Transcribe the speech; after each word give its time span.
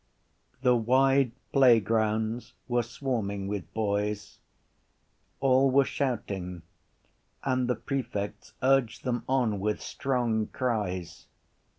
The 0.63 0.75
wide 0.75 1.31
playgrounds 1.53 2.55
were 2.67 2.81
swarming 2.81 3.47
with 3.47 3.71
boys. 3.71 4.39
All 5.39 5.69
were 5.69 5.85
shouting 5.85 6.63
and 7.43 7.67
the 7.67 7.75
prefects 7.75 8.53
urged 8.63 9.03
them 9.03 9.23
on 9.29 9.59
with 9.59 9.79
strong 9.79 10.47
cries. 10.47 11.27